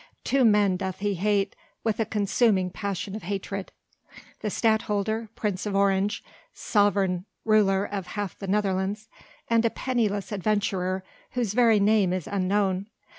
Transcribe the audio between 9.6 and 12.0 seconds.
a penniless adventurer whose very